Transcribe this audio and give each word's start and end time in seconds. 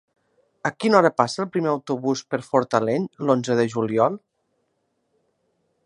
A 0.69 0.69
quina 0.83 0.97
hora 0.99 1.11
passa 1.21 1.43
el 1.43 1.49
primer 1.57 1.69
autobús 1.73 2.25
per 2.31 2.41
Fortaleny 2.47 3.07
l'onze 3.29 3.59
de 3.61 3.67
juliol? 3.75 4.19